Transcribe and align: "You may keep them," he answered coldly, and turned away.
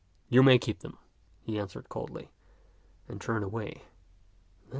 "You 0.29 0.41
may 0.41 0.57
keep 0.57 0.79
them," 0.79 0.97
he 1.43 1.59
answered 1.59 1.87
coldly, 1.87 2.31
and 3.07 3.21
turned 3.21 3.43
away. 3.45 3.83